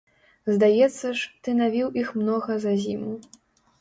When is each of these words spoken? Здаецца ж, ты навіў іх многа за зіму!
Здаецца 0.53 1.11
ж, 1.19 1.29
ты 1.47 1.55
навіў 1.61 1.87
іх 2.05 2.09
многа 2.21 2.59
за 2.65 2.73
зіму! 2.87 3.13